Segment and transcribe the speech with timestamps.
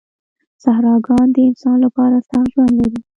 [0.63, 2.99] صحراګان د انسان لپاره سخت ژوند لري.